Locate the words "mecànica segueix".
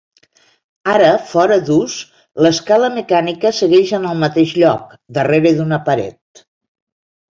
2.97-3.95